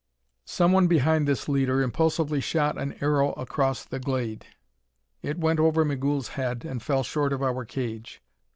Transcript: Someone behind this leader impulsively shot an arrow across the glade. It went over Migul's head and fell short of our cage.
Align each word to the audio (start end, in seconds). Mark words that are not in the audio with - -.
Someone 0.47 0.87
behind 0.87 1.27
this 1.27 1.47
leader 1.47 1.83
impulsively 1.83 2.41
shot 2.41 2.75
an 2.75 2.95
arrow 3.01 3.33
across 3.33 3.85
the 3.85 3.99
glade. 3.99 4.47
It 5.21 5.37
went 5.37 5.59
over 5.59 5.85
Migul's 5.85 6.29
head 6.29 6.65
and 6.65 6.81
fell 6.81 7.03
short 7.03 7.31
of 7.31 7.43
our 7.43 7.65
cage. 7.65 8.19